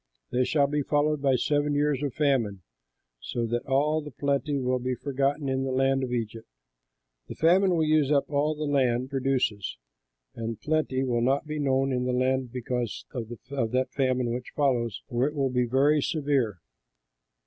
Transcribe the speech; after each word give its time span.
They 0.31 0.45
shall 0.45 0.65
be 0.65 0.81
followed 0.81 1.21
by 1.21 1.35
seven 1.35 1.75
years 1.75 2.01
of 2.01 2.15
famine, 2.15 2.63
so 3.19 3.45
that 3.45 3.67
all 3.67 4.01
the 4.01 4.09
plenty 4.09 4.57
will 4.57 4.79
be 4.79 4.95
forgotten 4.95 5.47
in 5.47 5.63
the 5.63 5.69
land 5.71 6.01
of 6.03 6.11
Egypt. 6.11 6.47
The 7.27 7.35
famine 7.35 7.75
will 7.75 7.85
use 7.85 8.11
up 8.11 8.27
all 8.27 8.55
that 8.55 8.65
the 8.65 8.71
land 8.71 9.11
produces; 9.11 9.77
and 10.33 10.59
plenty 10.59 11.03
will 11.03 11.21
not 11.21 11.45
be 11.45 11.59
known 11.59 11.91
in 11.91 12.05
the 12.05 12.13
land 12.13 12.51
because 12.51 13.05
of 13.13 13.29
that 13.73 13.89
famine 13.91 14.31
which 14.33 14.53
follows, 14.55 15.03
for 15.07 15.27
it 15.27 15.35
will 15.35 15.51
be 15.51 15.65
very 15.65 16.01
severe. 16.01 16.61